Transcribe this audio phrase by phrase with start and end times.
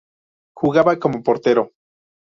[0.57, 1.63] Jugaba como portero.